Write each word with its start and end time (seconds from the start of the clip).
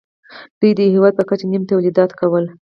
دوی 0.59 0.71
د 0.75 0.81
هېواد 0.93 1.13
په 1.17 1.23
کچه 1.29 1.45
نیم 1.51 1.63
تولیدات 1.71 2.11
کول 2.19 2.45